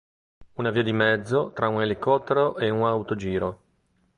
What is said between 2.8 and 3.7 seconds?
autogiro.